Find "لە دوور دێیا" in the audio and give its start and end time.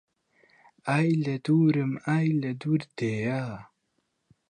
2.41-3.43